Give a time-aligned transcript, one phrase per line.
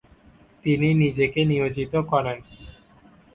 [0.65, 2.37] তিনি নিজেকে নিয়োজিত করেন।